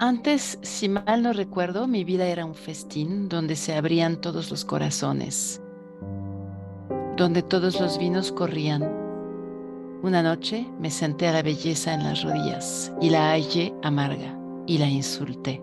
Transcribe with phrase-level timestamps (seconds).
[0.00, 4.64] Antes, si mal no recuerdo, mi vida era un festín donde se abrían todos los
[4.64, 5.60] corazones,
[7.16, 8.90] donde todos los vinos corrían.
[10.02, 14.38] Una noche me senté a la belleza en las rodillas y la hallé amarga
[14.68, 15.60] y la insulté.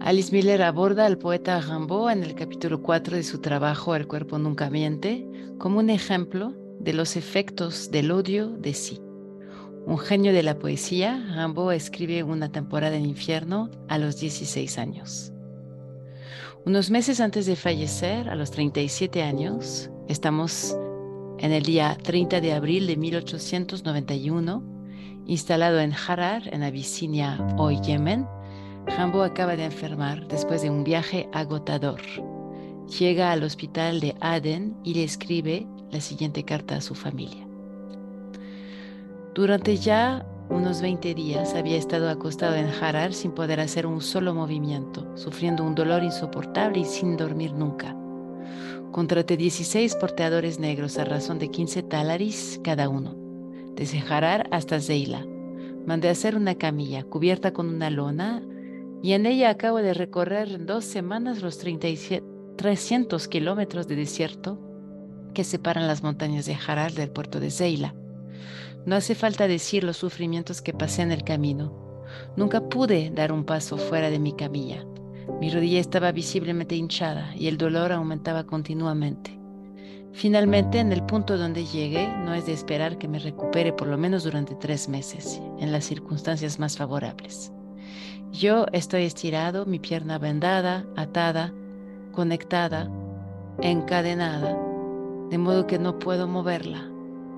[0.00, 4.38] Alice Miller aborda al poeta Rimbaud en el capítulo 4 de su trabajo El cuerpo
[4.38, 5.28] nunca miente
[5.58, 8.98] como un ejemplo de los efectos del odio de sí.
[9.86, 15.32] Un genio de la poesía, Rimbaud escribe Una temporada en infierno a los 16 años.
[16.64, 20.76] Unos meses antes de fallecer, a los 37 años, estamos
[21.38, 24.79] en el día 30 de abril de 1891,
[25.26, 28.26] instalado en Harar, en Abisinia, hoy Yemen,
[28.86, 32.00] Rimbaud acaba de enfermar después de un viaje agotador.
[32.98, 37.46] Llega al hospital de Aden y le escribe la siguiente carta a su familia.
[39.34, 44.34] Durante ya unos 20 días había estado acostado en Harar sin poder hacer un solo
[44.34, 47.96] movimiento, sufriendo un dolor insoportable y sin dormir nunca.
[48.90, 53.14] Contraté 16 porteadores negros a razón de 15 talaris cada uno,
[53.76, 55.26] desde Harar hasta Zeila.
[55.86, 58.42] Mandé hacer una camilla cubierta con una lona
[59.02, 64.58] y en ella acabo de recorrer en dos semanas los 300 kilómetros de desierto
[65.34, 67.94] que separan las montañas de Harar del puerto de Zeila.
[68.86, 71.72] No hace falta decir los sufrimientos que pasé en el camino.
[72.36, 74.84] Nunca pude dar un paso fuera de mi camilla.
[75.40, 79.39] Mi rodilla estaba visiblemente hinchada y el dolor aumentaba continuamente.
[80.12, 83.96] Finalmente, en el punto donde llegué, no es de esperar que me recupere por lo
[83.96, 87.52] menos durante tres meses, en las circunstancias más favorables.
[88.32, 91.52] Yo estoy estirado, mi pierna vendada, atada,
[92.12, 92.90] conectada,
[93.60, 94.56] encadenada,
[95.30, 96.88] de modo que no puedo moverla.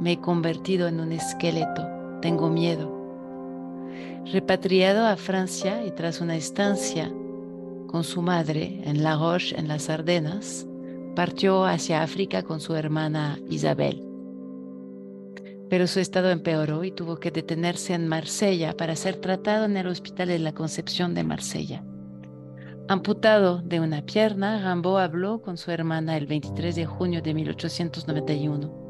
[0.00, 1.87] Me he convertido en un esqueleto.
[2.21, 2.91] Tengo miedo.
[4.32, 7.12] Repatriado a Francia y tras una estancia
[7.87, 10.66] con su madre en La Roche, en las Ardenas,
[11.15, 14.03] partió hacia África con su hermana Isabel.
[15.69, 19.87] Pero su estado empeoró y tuvo que detenerse en Marsella para ser tratado en el
[19.87, 21.84] Hospital de la Concepción de Marsella.
[22.89, 28.83] Amputado de una pierna, Rimbaud habló con su hermana el 23 de junio de 1891.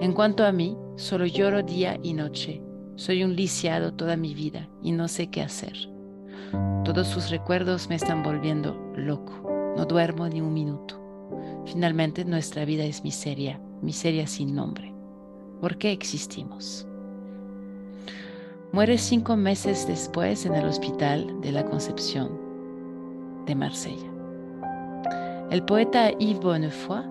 [0.00, 2.62] En cuanto a mí, solo lloro día y noche.
[2.96, 5.74] Soy un lisiado toda mi vida y no sé qué hacer.
[6.84, 9.74] Todos sus recuerdos me están volviendo loco.
[9.76, 11.07] No duermo ni un minuto.
[11.66, 14.94] Finalmente nuestra vida es miseria, miseria sin nombre.
[15.60, 16.86] ¿Por qué existimos?
[18.72, 22.38] Muere cinco meses después en el hospital de la Concepción
[23.46, 24.10] de Marsella.
[25.50, 27.02] El poeta Yves Bonnefoy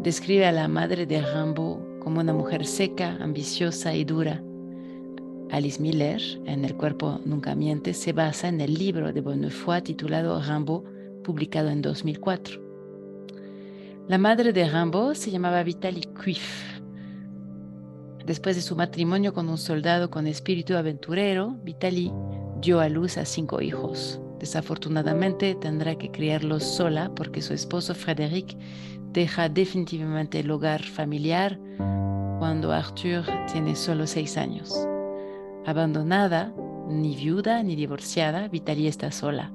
[0.00, 4.40] describe a la madre de Rimbaud como una mujer seca, ambiciosa y dura.
[5.50, 10.40] Alice Miller, en El cuerpo nunca miente, se basa en el libro de Bonnefoy titulado
[10.40, 10.84] Rimbaud,
[11.24, 12.65] publicado en 2004.
[14.08, 16.78] La madre de Rimbaud se llamaba Vitaly Cuif.
[18.24, 22.12] Después de su matrimonio con un soldado con espíritu aventurero, Vitaly
[22.60, 24.20] dio a luz a cinco hijos.
[24.38, 28.56] Desafortunadamente tendrá que criarlos sola porque su esposo Frédéric
[29.10, 31.58] deja definitivamente el hogar familiar
[32.38, 34.72] cuando Arthur tiene solo seis años.
[35.64, 36.54] Abandonada,
[36.88, 39.50] ni viuda ni divorciada, Vitaly está sola.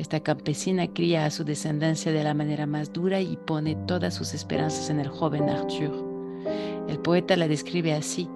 [0.00, 4.32] Esta campesina cría a su descendencia de la manera más dura y pone todas sus
[4.32, 5.92] esperanzas en el joven Arthur.
[6.88, 8.26] El poeta la describe así,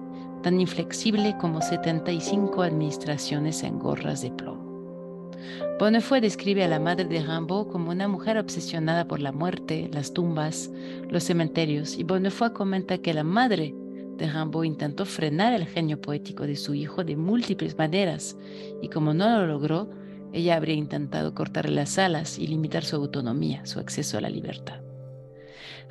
[0.43, 5.31] tan inflexible como 75 administraciones en gorras de plomo.
[5.79, 10.13] Bonnefoy describe a la madre de Rimbaud como una mujer obsesionada por la muerte, las
[10.13, 10.69] tumbas,
[11.09, 13.73] los cementerios, y Bonnefoy comenta que la madre
[14.17, 18.37] de Rimbaud intentó frenar el genio poético de su hijo de múltiples maneras,
[18.83, 20.04] y como no lo logró,
[20.35, 24.81] ella habría intentado cortarle las alas y limitar su autonomía, su acceso a la libertad.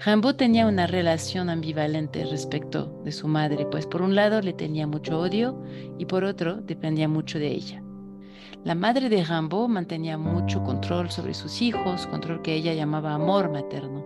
[0.05, 4.87] Rimbaud tenía una relación ambivalente respecto de su madre, pues por un lado le tenía
[4.87, 5.63] mucho odio
[5.99, 7.83] y por otro dependía mucho de ella.
[8.65, 13.51] La madre de Rimbaud mantenía mucho control sobre sus hijos, control que ella llamaba amor
[13.51, 14.05] materno.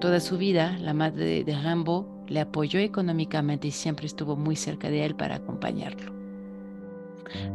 [0.00, 4.90] Toda su vida, la madre de Rimbaud le apoyó económicamente y siempre estuvo muy cerca
[4.90, 6.19] de él para acompañarlo.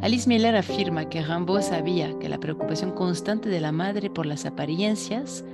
[0.00, 4.46] Alice Miller afirma que Rimbaud sabía que la preocupación constante de la madre por las
[4.46, 5.44] apariencias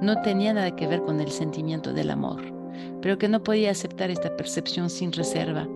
[0.00, 2.42] no tenía nada que ver con el sentimiento del amor,
[3.00, 5.68] pero que no podía aceptar esta percepción sin reserva,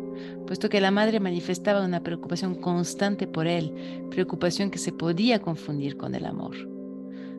[0.46, 3.72] puesto que la madre manifestaba una preocupación constante por él,
[4.10, 6.56] preocupación que se podía confundir con el amor.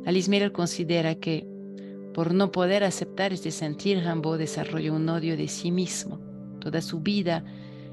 [0.06, 1.46] Alice Miller considera que,
[2.14, 6.20] por no poder aceptar este sentir, Rambo desarrolló un odio de sí mismo.
[6.60, 7.44] Toda su vida,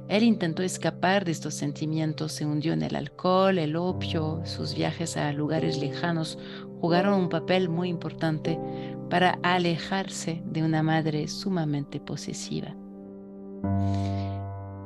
[0.09, 5.17] él intentó escapar de estos sentimientos, se hundió en el alcohol, el opio, sus viajes
[5.17, 6.39] a lugares lejanos
[6.81, 8.61] jugaron un papel muy importante
[9.09, 12.77] para alejarse de una madre sumamente posesiva.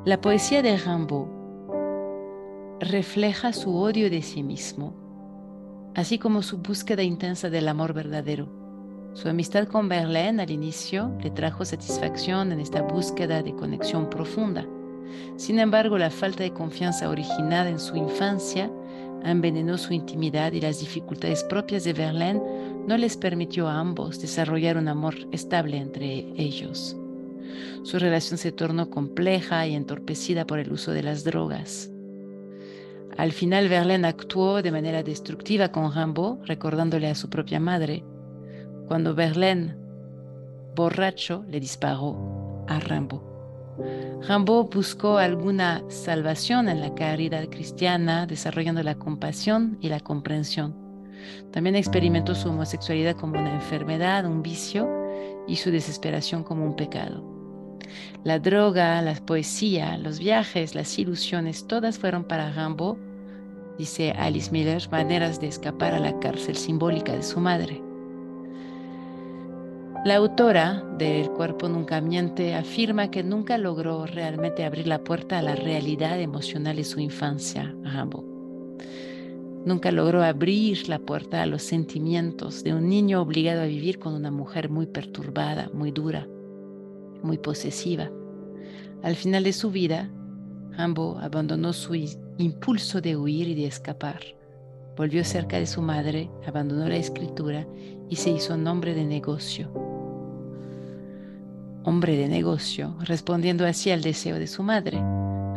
[0.04, 1.26] La poesía de Rimbaud
[2.80, 4.94] refleja su odio de sí mismo,
[5.96, 8.48] así como su búsqueda intensa del amor verdadero.
[9.14, 14.64] Su amistad con Verlaine al inicio le trajo satisfacción en esta búsqueda de conexión profunda.
[15.36, 18.70] Sin embargo, la falta de confianza originada en su infancia
[19.24, 22.40] envenenó su intimidad y las dificultades propias de Verlaine
[22.86, 26.96] no les permitió a ambos desarrollar un amor estable entre ellos.
[27.82, 31.90] Su relación se tornó compleja y entorpecida por el uso de las drogas.
[33.16, 38.04] Al final Verlaine actuó de manera destructiva con Rimbaud, recordándole a su propia madre,
[38.86, 39.76] cuando Verlaine,
[40.74, 43.27] borracho, le disparó a Rimbaud.
[44.28, 50.74] Rimbaud buscó alguna salvación en la caridad cristiana, desarrollando la compasión y la comprensión.
[51.52, 54.88] También experimentó su homosexualidad como una enfermedad, un vicio,
[55.48, 57.24] y su desesperación como un pecado.
[58.22, 62.98] La droga, la poesía, los viajes, las ilusiones, todas fueron para Rimbaud,
[63.78, 67.87] dice Alice Miller, maneras de escapar a la cárcel simbólica de su madre.
[70.08, 75.42] La autora del Cuerpo Nunca Miente afirma que nunca logró realmente abrir la puerta a
[75.42, 78.24] la realidad emocional de su infancia, Rambo.
[79.66, 84.14] Nunca logró abrir la puerta a los sentimientos de un niño obligado a vivir con
[84.14, 86.26] una mujer muy perturbada, muy dura,
[87.22, 88.10] muy posesiva.
[89.02, 90.10] Al final de su vida,
[90.70, 91.94] Rambo abandonó su
[92.38, 94.22] impulso de huir y de escapar.
[94.96, 97.66] Volvió cerca de su madre, abandonó la escritura
[98.08, 99.87] y se hizo nombre de negocio
[101.88, 104.98] hombre de negocio, respondiendo así al deseo de su madre.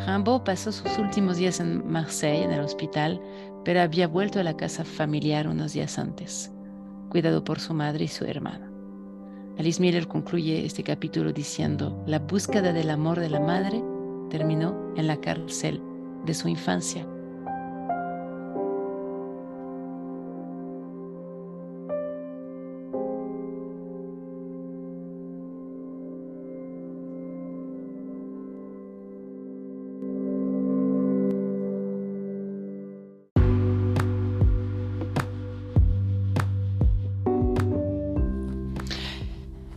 [0.07, 3.21] Rimbaud pasó sus últimos días en Marseille, en el hospital,
[3.65, 6.49] pero había vuelto a la casa familiar unos días antes,
[7.09, 8.71] cuidado por su madre y su hermana.
[9.59, 13.83] Alice Miller concluye este capítulo diciendo, la búsqueda del amor de la madre
[14.29, 15.81] terminó en la cárcel
[16.25, 17.05] de su infancia.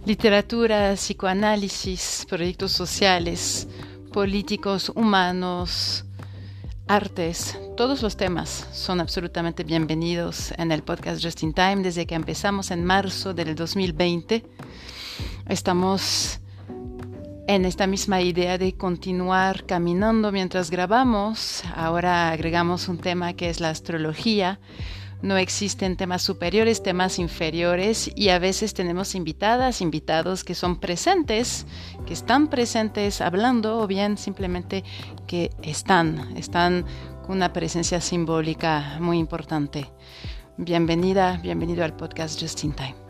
[0.06, 3.66] Literatura, psicoanálisis, proyectos sociales,
[4.12, 6.04] políticos, humanos,
[6.86, 12.14] artes, todos los temas son absolutamente bienvenidos en el podcast Just in Time desde que
[12.14, 14.44] empezamos en marzo del 2020.
[15.48, 16.38] Estamos
[17.48, 21.62] en esta misma idea de continuar caminando mientras grabamos.
[21.74, 24.60] Ahora agregamos un tema que es la astrología
[25.24, 31.66] no existen temas superiores, temas inferiores y a veces tenemos invitadas, invitados que son presentes,
[32.06, 34.84] que están presentes hablando o bien simplemente
[35.26, 36.84] que están, están
[37.26, 39.90] con una presencia simbólica muy importante.
[40.58, 43.03] Bienvenida, bienvenido al podcast Just in Time.